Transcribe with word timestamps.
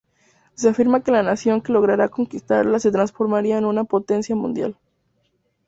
Se 0.55 0.67
afirma 0.67 1.03
que 1.03 1.11
la 1.11 1.21
nación 1.21 1.61
que 1.61 1.71
lograra 1.71 2.09
conquistarla 2.09 2.79
se 2.79 2.89
transformaría 2.91 3.59
en 3.59 3.65
una 3.65 3.83
potencia 3.83 4.35
mundial. 4.35 4.75